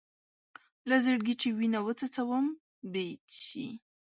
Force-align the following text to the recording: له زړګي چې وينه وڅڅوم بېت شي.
له 0.89 0.95
زړګي 1.05 1.35
چې 1.41 1.49
وينه 1.57 1.79
وڅڅوم 1.85 2.45
بېت 2.91 3.25
شي. 3.45 3.67